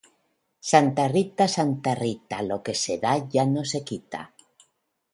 Santa 0.69 1.05
Rita, 1.11 1.47
Santa 1.57 1.93
Rita, 2.01 2.41
lo 2.49 2.57
que 2.65 2.75
se 2.83 2.95
da 3.05 3.13
ya 3.37 3.45
no 3.51 3.63
se 3.75 3.83
quita. 3.91 4.21